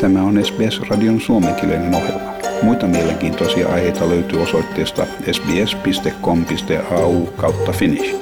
[0.00, 2.32] Tämä on SBS-radion suomenkielinen ohjelma.
[2.62, 8.16] Muita mielenkiintoisia aiheita löytyy osoitteesta sbs.com.au kautta finnish.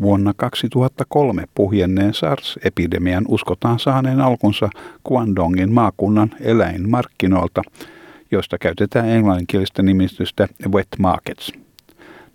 [0.00, 4.68] Vuonna 2003 puhjenneen SARS-epidemian uskotaan saaneen alkunsa
[5.08, 7.62] Guangdongin maakunnan eläinmarkkinoilta,
[8.30, 11.52] joista käytetään englanninkielistä nimitystä wet markets–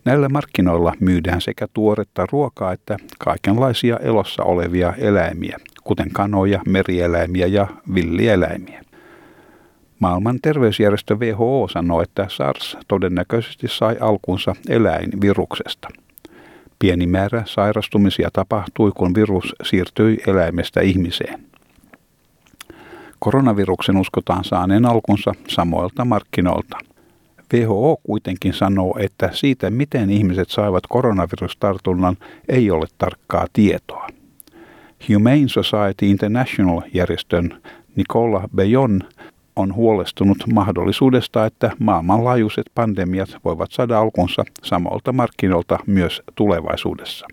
[0.05, 7.67] Näillä markkinoilla myydään sekä tuoretta ruokaa että kaikenlaisia elossa olevia eläimiä, kuten kanoja, merieläimiä ja
[7.95, 8.81] villieläimiä.
[9.99, 15.87] Maailman terveysjärjestö WHO sanoo, että SARS todennäköisesti sai alkunsa eläinviruksesta.
[16.79, 21.45] Pieni määrä sairastumisia tapahtui, kun virus siirtyi eläimestä ihmiseen.
[23.19, 26.77] Koronaviruksen uskotaan saaneen alkunsa samoilta markkinoilta–
[27.53, 32.17] WHO kuitenkin sanoo, että siitä, miten ihmiset saivat koronavirustartunnan,
[32.49, 34.07] ei ole tarkkaa tietoa.
[35.09, 37.61] Humane Society International-järjestön
[37.95, 39.01] Nicola Bejon
[39.55, 47.27] on huolestunut mahdollisuudesta, että maailmanlaajuiset pandemiat voivat saada alkunsa samalta markkinoilta myös tulevaisuudessa.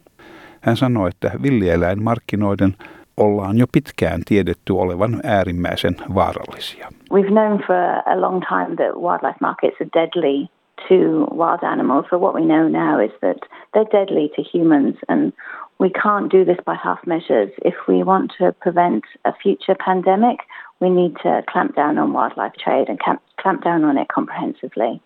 [0.61, 2.75] Hän sanoi, että villieläinmarkkinoiden
[3.21, 6.89] ollaan jo pitkään tiedetty olevan äärimmäisen vaarallisia.
[7.15, 7.77] We've known for
[8.15, 10.49] a long time that wildlife markets are deadly
[10.89, 10.97] to
[11.43, 13.39] wild animals, but what we know now is that
[13.73, 15.33] they're deadly to humans and
[15.81, 17.51] we can't do this by half measures.
[17.65, 20.39] If we want to prevent a future pandemic,
[20.81, 22.99] we need to clamp down on wildlife trade and
[23.43, 25.01] clamp down on it comprehensively.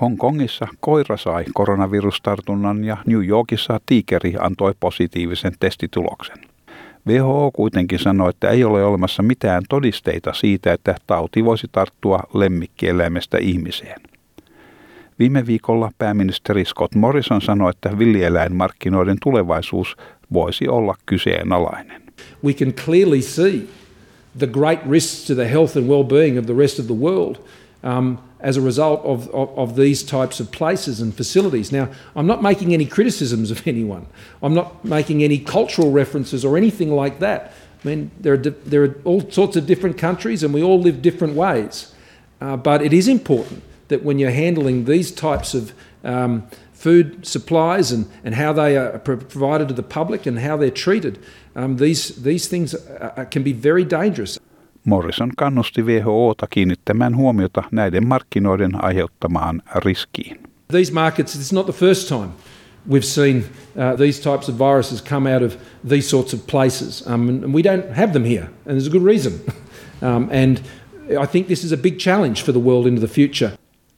[0.00, 6.36] Hongkongissa koira sai koronavirustartunnan ja New Yorkissa tiikeri antoi positiivisen testituloksen.
[7.06, 13.38] WHO kuitenkin sanoi, että ei ole olemassa mitään todisteita siitä, että tauti voisi tarttua lemmikkieläimestä
[13.38, 14.00] ihmiseen.
[15.18, 19.96] Viime viikolla pääministeri Scott Morrison sanoi, että villieläinmarkkinoiden tulevaisuus
[20.32, 22.02] voisi olla kyseenalainen.
[22.44, 23.60] We can clearly see
[24.38, 27.36] the great risks to the health and well-being of the rest of the world.
[27.98, 31.70] Um, as a result of, of, of, these types of places and facilities.
[31.70, 34.06] Now, I'm not making any criticisms of anyone.
[34.42, 37.52] I'm not making any cultural references or anything like that.
[37.82, 41.02] I mean, there are, there are all sorts of different countries and we all live
[41.02, 41.94] different ways.
[42.40, 45.72] Uh, but it is important that when you're handling these types of
[46.04, 50.70] um, food supplies and, and how they are provided to the public and how they're
[50.70, 51.18] treated,
[51.54, 54.38] um, these, these things are, can be very dangerous.
[54.84, 60.40] Morrison kannusti WHOta kiinnittämään huomiota näiden markkinoiden aiheuttamaan riskiin.
[60.72, 62.28] These markets, it's not the first time
[62.86, 63.44] we've seen
[63.76, 65.56] uh, these types of viruses come out of
[65.88, 67.02] these sorts of places.
[67.06, 69.32] Um, and we don't have them here, and there's a good reason.
[70.02, 70.60] um, and
[71.20, 73.52] I think this is a big challenge for the world into the future.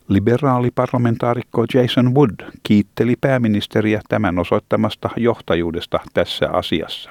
[0.08, 7.10] Liberaali parlamentaarikko Jason Wood kiitteli pääministeriä tämän osoittamasta johtajuudesta tässä asiassa.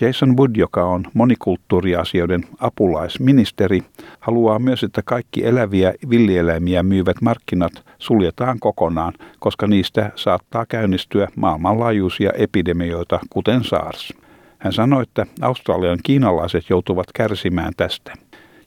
[0.00, 3.82] Jason Wood, joka on monikulttuuriasioiden apulaisministeri,
[4.20, 12.30] haluaa myös, että kaikki eläviä villieläimiä myyvät markkinat suljetaan kokonaan, koska niistä saattaa käynnistyä maailmanlaajuisia
[12.32, 14.14] epidemioita, kuten SARS.
[14.58, 18.12] Hän sanoi, että Australian kiinalaiset joutuvat kärsimään tästä.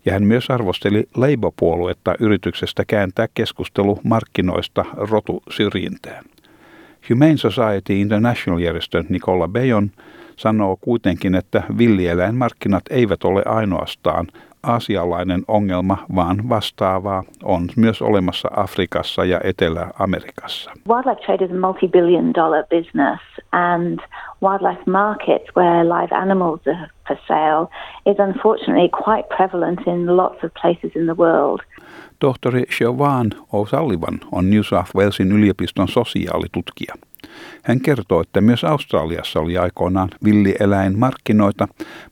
[0.06, 6.24] Ja hän myös arvosteli Labour-puoluetta yrityksestä kääntää keskustelu markkinoista rotusyrjintään.
[7.10, 9.92] Humane Society International-järjestön Nicola Bayon
[10.42, 14.28] sanoo kuitenkin, että villieläinmarkkinat eivät ole ainoastaan
[14.64, 20.72] aasialainen ongelma, vaan vastaavaa on myös olemassa Afrikassa ja Etelä-Amerikassa.
[20.88, 23.22] Wildlife trade is a multi-billion dollar business
[23.52, 24.00] and
[24.42, 27.68] wildlife markets where live animals are for sale
[28.06, 31.60] is unfortunately quite prevalent in lots of places in the world.
[32.20, 36.96] Tohtori Siobhan O'Sullivan on New South Walesin yliopiston sosiaalitutkija.
[37.64, 41.68] Hän kertoo, että myös Australiassa oli aikoinaan villieläinmarkkinoita,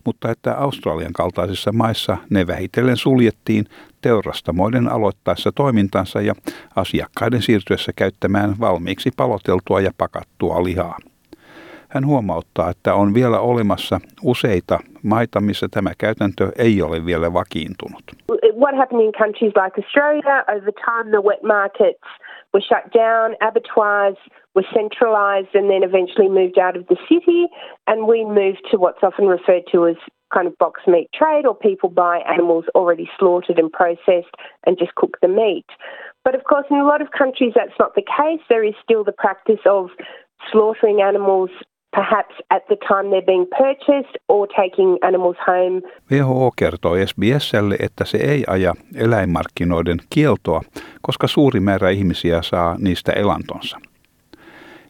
[0.06, 3.66] mutta että Australian kaltaisissa maissa ne vähitellen suljettiin
[4.02, 6.34] teurastamoiden aloittaessa toimintansa ja
[6.76, 10.98] asiakkaiden siirtyessä käyttämään valmiiksi paloteltua ja pakattua lihaa.
[11.90, 18.04] Hän huomauttaa, että on vielä olemassa useita maita, missä tämä käytäntö ei ole vielä vakiintunut.
[18.60, 22.08] What happened in countries like Australia over time the wet markets
[22.54, 24.18] were shut down, abattoirs
[24.56, 27.48] were centralised and then eventually moved out of the city,
[27.88, 29.96] and we moved to what's often referred to as
[30.34, 34.34] kind of box meat trade, or people buy animals already slaughtered and processed
[34.66, 35.66] and just cook the meat.
[36.24, 38.42] But of course, in a lot of countries, that's not the case.
[38.50, 39.90] There is still the practice of
[40.52, 41.50] slaughtering animals
[42.00, 45.82] perhaps at the time they're being purchased or taking animals home.
[46.12, 50.62] WHO kertoi SBSlle, että se ei aja eläinmarkkinoiden kieltoa,
[51.02, 53.80] koska suuri määrä ihmisiä saa niistä elantonsa.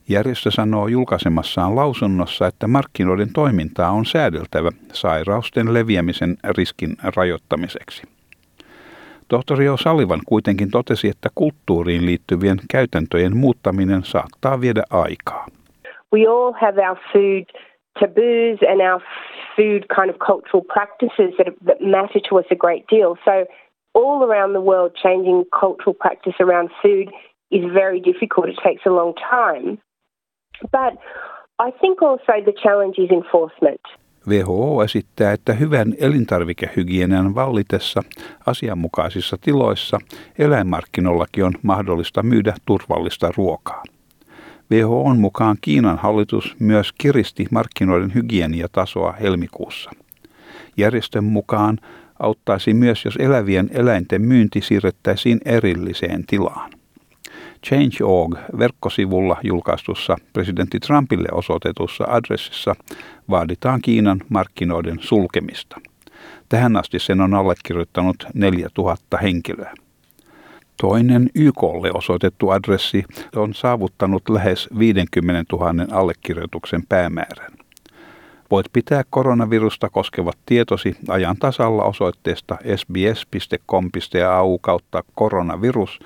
[0.09, 8.03] Järjestö sanoo julkaisemassaan lausunnossa, että markkinoiden toimintaa on säädeltävä sairausten leviämisen riskin rajoittamiseksi.
[9.27, 15.45] Tohtori O'Sullivan kuitenkin totesi, että kulttuuriin liittyvien käytäntöjen muuttaminen saattaa viedä aikaa.
[16.11, 17.45] We all have our food
[17.99, 19.01] taboos and our
[19.55, 23.17] food kind of cultural practices that, that matter to us a great deal.
[23.25, 23.45] So
[23.93, 27.09] all around the world changing cultural practice around food
[27.51, 28.49] is very difficult.
[28.49, 29.79] It takes a long time.
[30.71, 30.93] But
[31.59, 33.81] I think also the challenge is enforcement.
[34.27, 38.03] WHO esittää, että hyvän elintarvikehygienian vallitessa
[38.45, 39.99] asianmukaisissa tiloissa
[40.39, 43.83] eläinmarkkinollakin on mahdollista myydä turvallista ruokaa.
[44.71, 49.91] WHOn mukaan Kiinan hallitus myös kiristi markkinoiden hygieniatasoa helmikuussa.
[50.77, 51.77] Järjestön mukaan
[52.19, 56.71] auttaisi myös, jos elävien eläinten myynti siirrettäisiin erilliseen tilaan.
[57.67, 62.75] Change.org verkkosivulla julkaistussa presidentti Trumpille osoitetussa adressissa
[63.29, 65.81] vaaditaan Kiinan markkinoiden sulkemista.
[66.49, 69.73] Tähän asti sen on allekirjoittanut 4000 henkilöä.
[70.81, 73.03] Toinen YKlle osoitettu adressi
[73.35, 77.51] on saavuttanut lähes 50 000 allekirjoituksen päämäärän.
[78.51, 85.99] Voit pitää koronavirusta koskevat tietosi ajan tasalla osoitteesta sbs.com.au kautta koronavirus,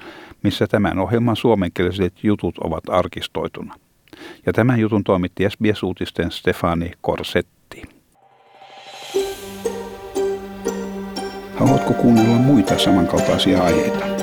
[0.43, 3.75] missä tämän ohjelman suomenkieliset jutut ovat arkistoituna.
[4.45, 7.81] Ja tämän jutun toimitti SBS-uutisten Stefani Korsetti.
[11.55, 14.22] Haluatko kuunnella muita samankaltaisia aiheita?